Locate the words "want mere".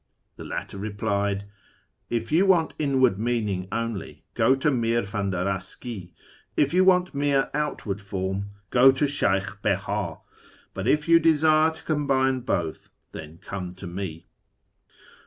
6.83-7.51